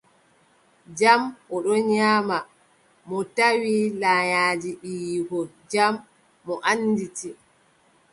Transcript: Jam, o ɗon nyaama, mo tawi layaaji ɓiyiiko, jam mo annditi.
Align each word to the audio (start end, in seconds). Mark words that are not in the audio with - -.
Jam, 0.97 1.21
o 1.53 1.55
ɗon 1.63 1.79
nyaama, 1.91 2.37
mo 3.07 3.17
tawi 3.35 3.73
layaaji 4.01 4.69
ɓiyiiko, 4.81 5.37
jam 5.71 5.93
mo 6.45 6.53
annditi. 6.69 7.29